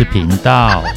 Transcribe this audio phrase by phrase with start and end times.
[0.00, 0.82] 事频道。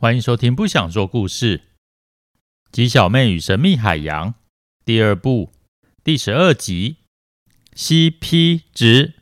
[0.00, 1.58] 欢迎收听《不想说故事》，
[2.72, 4.32] 吉小妹与神秘海洋
[4.86, 5.52] 第二部
[6.02, 6.96] 第十二集
[7.74, 9.12] ：CP 值。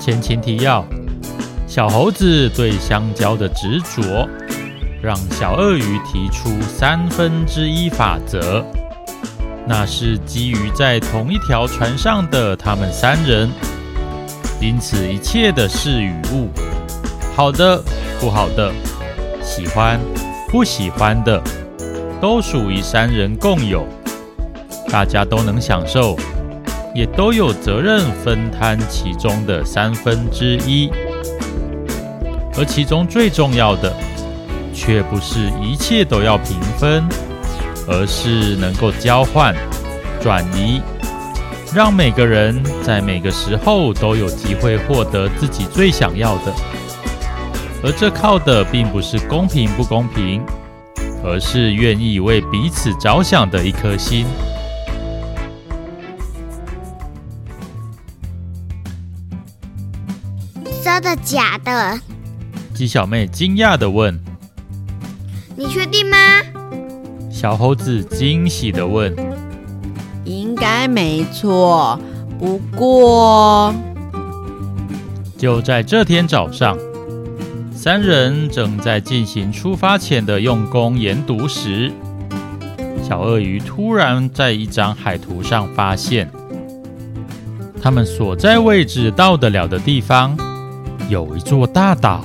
[0.00, 0.88] 前情提要：
[1.70, 4.28] 小猴子对香蕉的执着，
[5.00, 8.66] 让小鳄鱼提出三分之一法则。
[9.68, 13.48] 那是基于在同一条船上的他们三人，
[14.60, 16.48] 因此一切的事与物，
[17.36, 17.80] 好的、
[18.18, 18.72] 不好的、
[19.40, 20.00] 喜欢、
[20.48, 21.40] 不喜欢的，
[22.20, 23.86] 都属于三人共有，
[24.90, 26.16] 大家都能享受。
[26.92, 30.90] 也都有责任分摊其中的三分之一，
[32.60, 33.90] 而其中最重要的，
[34.74, 37.02] 却不是一切都要平分，
[37.88, 39.56] 而是能够交换、
[40.20, 40.82] 转移，
[41.74, 46.52] 让每个人在每个时候都有机会获得自己最想要的。
[47.82, 50.44] 而这靠的并不是公平不公平，
[51.24, 54.26] 而是愿意为彼此着想的一颗心。
[60.84, 61.98] 真的假的？
[62.80, 64.18] 鸡小妹惊讶的问
[65.54, 66.16] ：“你确定吗？”
[67.30, 69.14] 小猴子惊喜的问
[70.24, 72.00] ：“应该没错，
[72.38, 73.74] 不过……”
[75.36, 76.74] 就在这天早上，
[77.70, 81.92] 三人正在进行出发前的用功研读时，
[83.06, 86.30] 小鳄鱼突然在一张海图上发现，
[87.82, 90.34] 他们所在位置到得了的地方。
[91.10, 92.24] 有一座大岛，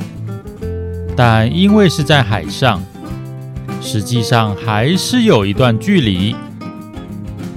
[1.15, 2.83] 但因为是在海上，
[3.81, 6.35] 实际上还是有一段距离。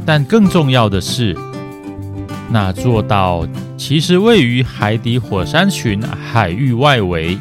[0.07, 1.37] 但更重要的是，
[2.51, 7.39] 那座岛其实位于海底火山群海域外围。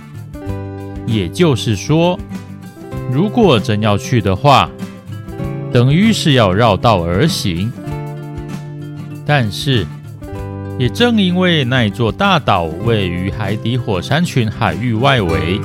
[1.06, 2.19] 也就是说，
[3.09, 4.69] 如果真要去的话，
[5.72, 7.72] 等于是要绕道而行。
[9.25, 9.85] 但是，
[10.77, 15.61] 也正因为那一座大岛位于海底火山群海域外围，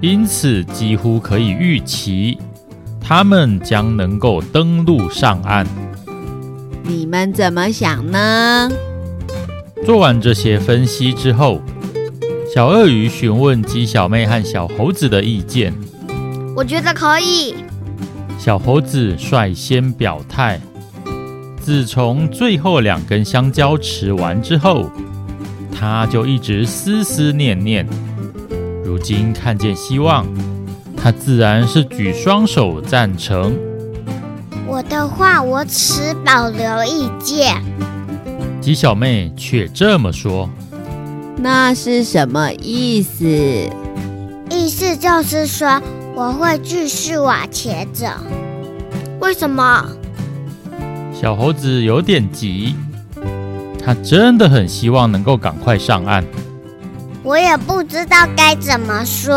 [0.00, 2.38] 因此几乎可以预期，
[3.00, 5.66] 他们将能够登陆上岸。
[6.84, 8.70] 你们怎么想呢？
[9.84, 11.60] 做完这些分析之后，
[12.54, 15.74] 小鳄鱼询问鸡小妹和小猴子的意见。
[16.54, 17.56] 我觉得可以。
[18.38, 20.60] 小猴子率先表态。
[21.60, 24.90] 自从最后两根香蕉吃完之后，
[25.72, 27.86] 他就一直思思念念。
[28.88, 30.26] 如今看见希望，
[30.96, 33.54] 他自然是举双手赞成。
[34.66, 37.54] 我的话，我持保留意见。
[38.62, 40.48] 吉小妹却这么说
[41.36, 43.26] ：“那是什么意思？
[44.50, 45.82] 意思就是说，
[46.16, 48.06] 我会继续往前走。
[49.20, 49.86] 为什么？”
[51.12, 52.74] 小猴子有点急，
[53.84, 56.24] 他真的很希望能够赶快上岸。
[57.28, 59.36] 我也不知道该怎么说，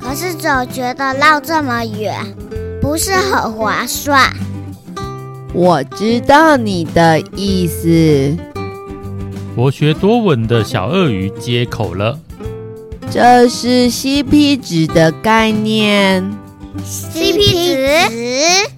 [0.00, 2.12] 可是总觉得绕这么远
[2.82, 4.32] 不是很划算。
[5.54, 8.36] 我知道你的意思。
[9.54, 12.18] 博学多闻的小鳄鱼接口了
[13.12, 16.28] ：“这是 CP 值的概念。
[16.84, 18.68] CP 值。”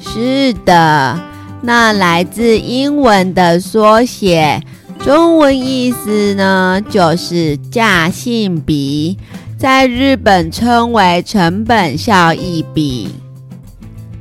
[0.00, 1.20] 是的，
[1.60, 4.62] 那来自英文的缩写，
[5.04, 9.16] 中文意思呢就是价性比，
[9.56, 13.08] 在日本称为成本效益比。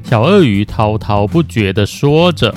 [0.10, 2.56] 小鳄鱼滔滔不绝地说着，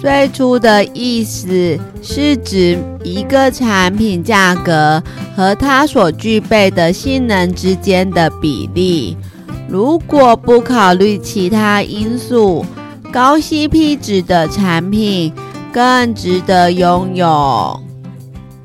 [0.00, 5.02] 最初的意思是指一个产品价格
[5.34, 9.16] 和它所具备的性能之间的比例。
[9.68, 12.64] 如果不考虑其他因素，
[13.10, 15.32] 高 CP 值的产品
[15.74, 17.82] 更值得拥有。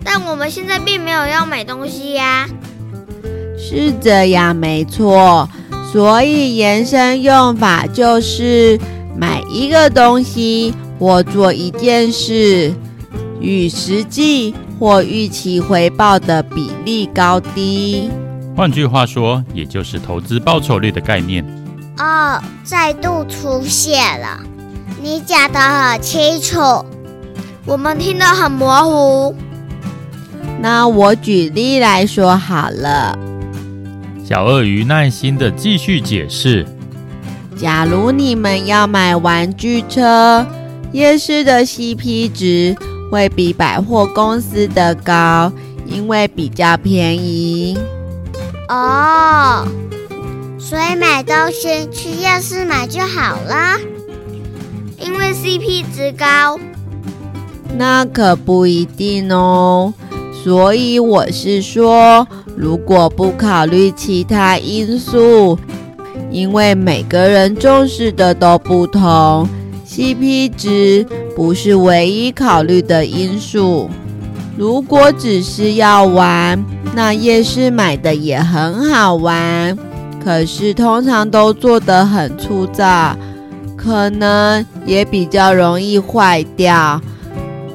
[0.04, 2.48] 但我们现在并没有要买东西呀。
[3.58, 5.50] 是这样，没错。
[5.92, 8.80] 所以延伸用法就是
[9.18, 12.72] 买一个东西或做一件事，
[13.42, 18.12] 与实际或预期回报的比例高低。
[18.56, 21.44] 换句话说，也就是投资报酬率的概念。
[21.98, 24.40] 哦，再度出现了。
[25.02, 26.86] 你讲得很清楚，
[27.70, 29.36] 我们听得很模糊。
[30.60, 33.16] 那我举例来说好了。
[34.26, 36.66] 小鳄鱼耐心的继续解释：
[37.56, 40.44] 假如你们要买玩具车，
[40.92, 42.76] 夜市的 CP 值
[43.12, 45.54] 会比百货公司的高，
[45.86, 47.78] 因为比较便宜。
[48.68, 49.68] 哦，
[50.58, 53.78] 所以买东西去夜市买就好了，
[55.00, 56.60] 因为 CP 值高。
[57.78, 59.94] 那可不一定哦。
[60.44, 65.58] 所以我是说，如果不考虑其他因素，
[66.32, 69.48] 因为每个人重视的都不同
[69.86, 71.06] ，CP 值
[71.36, 73.90] 不是唯一考虑的因素。
[74.58, 76.64] 如果只是要玩，
[76.94, 79.78] 那夜市买的也很好玩，
[80.24, 83.16] 可是通常都做得很粗糙，
[83.76, 87.02] 可能也比较容易坏掉。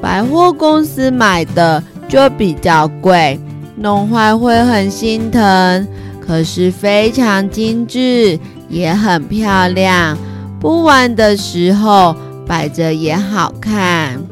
[0.04, 1.82] 百货公司买的。
[2.06, 3.40] 就比较贵，
[3.76, 5.88] 弄坏会很心疼。
[6.20, 10.16] 可是非常精致，也很漂亮。
[10.60, 12.14] 不玩的时候
[12.46, 14.22] 摆着也好看。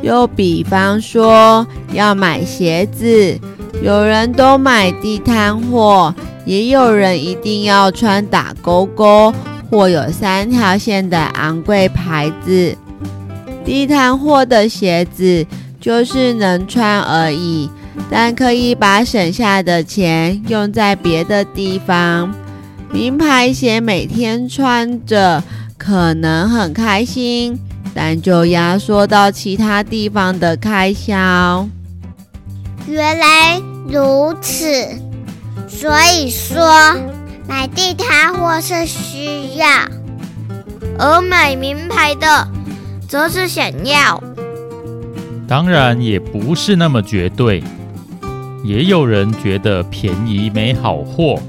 [0.00, 3.36] 又比方说要买鞋子，
[3.82, 6.14] 有人都买地摊货，
[6.46, 9.34] 也有人一定要穿打勾勾
[9.68, 12.76] 或有三条线的昂贵牌子。
[13.68, 15.46] 地摊货的鞋子。
[15.80, 17.70] 就是能穿而已，
[18.10, 22.34] 但可以把省下的钱用在别的地方。
[22.90, 25.40] 名牌鞋每天穿着
[25.78, 27.60] 可能很开心，
[27.94, 31.68] 但就压缩到其他地方的开销。
[32.88, 34.66] 原来如此，
[35.68, 36.60] 所以说
[37.46, 39.68] 买地摊货是需要，
[40.98, 42.48] 而买名牌的
[43.08, 44.22] 则是想要。
[45.48, 47.64] 当然也不是那么绝对，
[48.62, 51.40] 也有人觉得便宜没好货，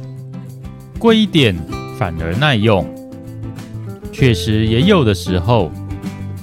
[0.98, 1.54] 贵一点
[1.98, 2.88] 反而耐用。
[4.14, 5.70] 确实也有的时候，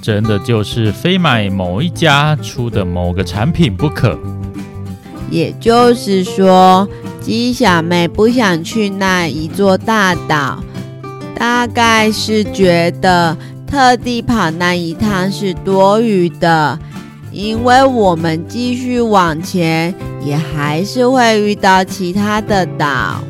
[0.03, 4.17] 真的就是非买某一家出的某个产品不可。
[5.31, 6.87] 也就是说，
[7.19, 10.63] 鸡小妹不想去那一座大岛，
[11.35, 13.35] 大概是觉得
[13.67, 16.79] 特地跑那一趟是多余的。
[17.29, 19.93] 因为我们继续往前，
[20.23, 23.21] 也还是会遇到其他的岛。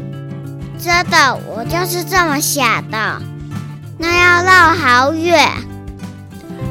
[0.80, 3.22] 真的，我就是这么想的。
[3.98, 5.50] 那要绕好远。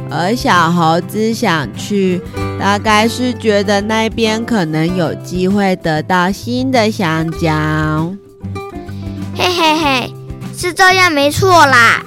[0.08, 2.22] 而小猴子想去，
[2.58, 8.14] 大概是觉得那边可能有机会得到新的香蕉。
[9.34, 10.14] 嘿嘿嘿，
[10.56, 12.06] 是这样没错啦。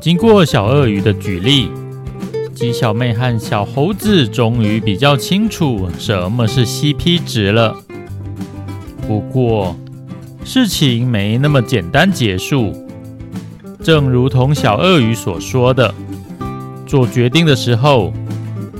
[0.00, 1.70] 经过小鳄鱼的举例。
[2.54, 7.76] 鸡小妹和小猴子终于比较清楚什么是 CP 值了。
[9.06, 9.76] 不过，
[10.44, 12.72] 事情没那么简单结束。
[13.80, 15.94] 正如同小鳄鱼所说的，
[16.84, 18.12] 做决定的时候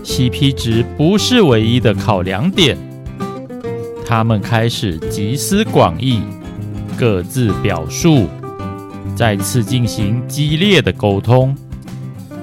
[0.04, 2.76] ，CP 值不是唯一的考量点。
[4.04, 6.20] 他们开始集思广益，
[6.98, 8.26] 各自表述，
[9.18, 11.52] 再次进行激烈的沟通。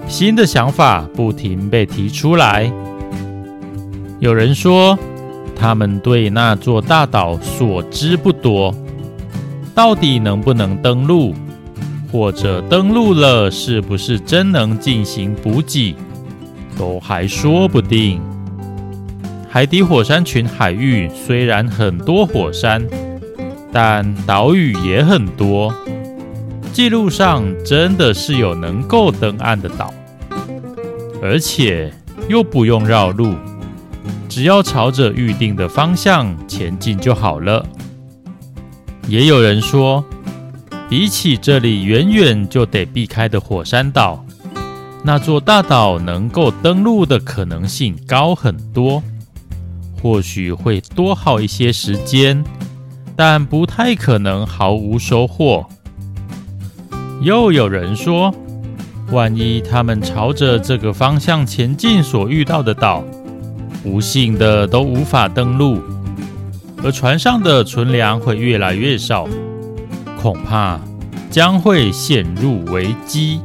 [0.09, 2.69] 新的想法不停被提出来。
[4.19, 4.99] 有人说，
[5.55, 8.75] 他们对那座大岛所知不多，
[9.73, 11.33] 到底能不能登陆，
[12.11, 15.95] 或者登陆了，是不是真能进行补给，
[16.77, 18.19] 都还说不定。
[19.49, 22.85] 海底火山群海域虽然很多火山，
[23.71, 25.73] 但岛屿也很多。
[26.75, 29.93] 记录上真的是有能够登岸的岛，
[31.21, 31.89] 而且
[32.27, 33.33] 又不用绕路，
[34.27, 37.65] 只要朝着预定的方向前进就好了。
[39.07, 40.03] 也有人说，
[40.89, 44.25] 比起这里远远就得避开的火山岛，
[45.01, 49.01] 那座大岛能够登陆的可能性高很多，
[50.03, 52.43] 或许会多耗一些时间，
[53.15, 55.65] 但不太可能毫无收获。
[57.21, 58.33] 又有人说，
[59.11, 63.03] 万一他们朝着这个方向前进，所遇到的岛，
[63.83, 65.81] 不幸的都无法登陆，
[66.83, 69.27] 而船上的存粮会越来越少，
[70.21, 70.79] 恐怕
[71.29, 73.39] 将会陷入危机。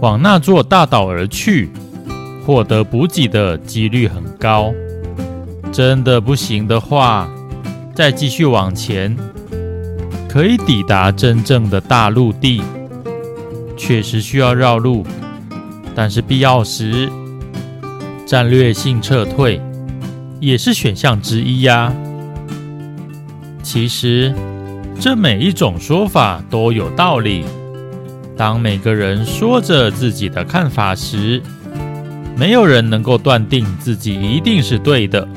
[0.00, 1.70] 往那座大岛而去，
[2.44, 4.72] 获得补给的几率很高。
[5.72, 7.28] 真的不行的话，
[7.94, 9.16] 再继续往前。
[10.32, 12.62] 可以抵达真正的大陆地，
[13.76, 15.04] 确实需要绕路，
[15.94, 17.06] 但是必要时
[18.24, 19.60] 战略性撤退，
[20.40, 21.92] 也是选项之一呀。
[23.62, 24.34] 其实，
[24.98, 27.44] 这每一种说法都有道理。
[28.34, 31.42] 当每个人说着自己的看法时，
[32.38, 35.28] 没有人能够断定自己一定是对的，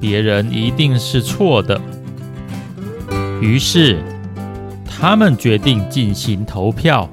[0.00, 1.80] 别人一定是错的。
[3.40, 4.02] 于是，
[4.98, 7.08] 他们决定进行投票。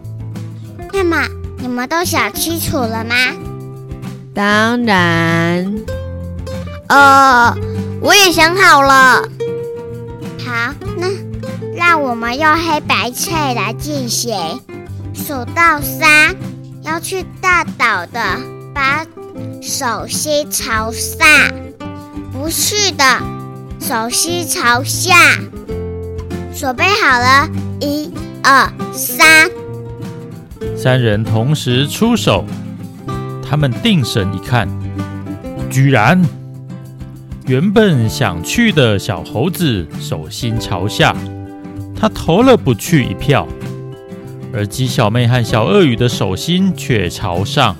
[0.91, 1.27] 那么，
[1.59, 3.15] 你们都想清楚了吗？
[4.33, 5.73] 当然。
[6.87, 7.55] 呃，
[8.01, 9.21] 我也想好了。
[10.45, 11.07] 好，那
[11.75, 14.35] 让我们用黑白猜来进行。
[15.13, 16.35] 数到三，
[16.81, 18.19] 要去大岛的，
[18.73, 19.05] 把
[19.61, 21.27] 手心朝上；
[22.31, 23.03] 不去的，
[23.79, 25.15] 手心朝下。
[26.63, 27.49] 准备好了，
[27.81, 28.09] 一、
[28.41, 29.51] 二、三。
[30.77, 32.45] 三人同时出手，
[33.45, 34.65] 他们定神一看，
[35.69, 36.23] 居然
[37.47, 41.13] 原本想去的小猴子手心朝下，
[41.99, 43.45] 他投了不去一票。
[44.53, 47.75] 而鸡小妹和小鳄鱼的手心却朝上，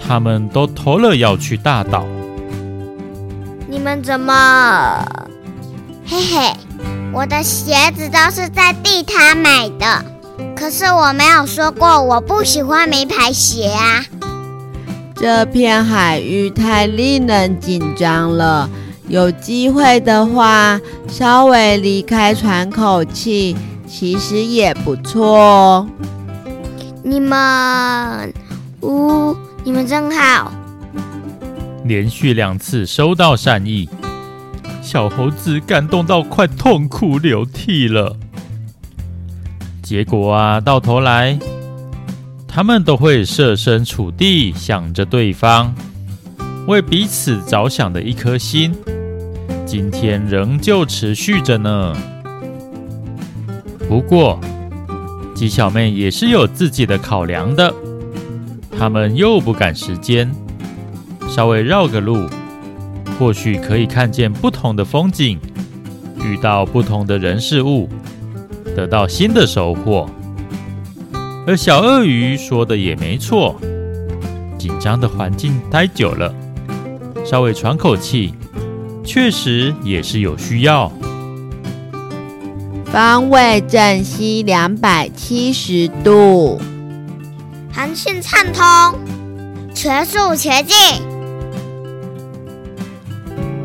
[0.00, 2.06] 他们都投了要去大岛。
[3.68, 5.04] 你们怎么？
[6.06, 6.52] 嘿嘿，
[7.18, 10.04] 我的鞋子都是在地摊买的，
[10.54, 14.04] 可是我没有说过我不喜欢名牌鞋啊。
[15.16, 18.70] 这片海域太令人紧张了，
[19.08, 23.56] 有机会的话，稍微离开喘口气。
[23.88, 25.88] 其实也不错哦。
[27.02, 28.32] 你们，
[28.82, 29.34] 呜，
[29.64, 30.52] 你们真好。
[31.84, 33.88] 连续两次收到善意，
[34.90, 38.16] 小猴子感动到快痛哭流涕了。
[39.82, 41.38] 结果啊，到头来，
[42.46, 45.74] 他们都会设身处地想着对方，
[46.66, 48.74] 为彼此着想的一颗心，
[49.66, 51.94] 今天仍旧持续着呢。
[53.90, 54.40] 不过，
[55.34, 57.74] 鸡小妹也是有自己的考量的。
[58.78, 60.34] 他们又不赶时间，
[61.28, 62.26] 稍微绕个路，
[63.18, 65.40] 或许可以看见不同的风景，
[66.24, 67.88] 遇到不同的人事物，
[68.76, 70.08] 得到新的收获。
[71.44, 73.56] 而小鳄鱼说的也没错，
[74.56, 76.32] 紧张的环境待久了，
[77.24, 78.34] 稍微喘口气，
[79.02, 80.92] 确实也是有需要。
[82.92, 86.60] 方位正西两百七十度，
[87.72, 88.98] 航线畅通，
[89.74, 91.07] 全速前进。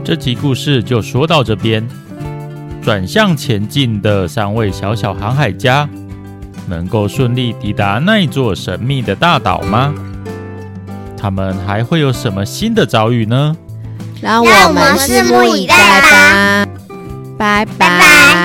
[0.04, 1.88] 这集故事就说到这边。
[2.82, 5.88] 转向前进的三位小小航海家，
[6.68, 9.94] 能够顺利抵达那座神秘的大岛吗？
[11.18, 13.56] 他们还会有什么新的遭遇呢？
[14.22, 16.68] 让我们拭目以待吧。
[17.38, 17.78] 拜拜。
[17.78, 18.43] 拜拜。